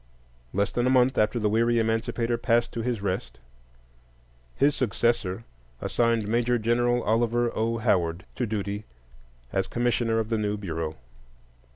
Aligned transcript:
Less 0.51 0.71
than 0.71 0.87
a 0.87 0.89
month 0.89 1.15
after 1.19 1.37
the 1.37 1.47
weary 1.47 1.77
Emancipator 1.77 2.35
passed 2.35 2.71
to 2.71 2.81
his 2.81 3.03
rest, 3.03 3.37
his 4.55 4.73
successor 4.75 5.43
assigned 5.79 6.27
Major 6.27 6.57
Gen. 6.57 6.79
Oliver 6.79 7.55
O. 7.55 7.77
Howard 7.77 8.25
to 8.33 8.47
duty 8.47 8.85
as 9.53 9.67
Commissioner 9.67 10.17
of 10.17 10.29
the 10.29 10.39
new 10.39 10.57
Bureau. 10.57 10.95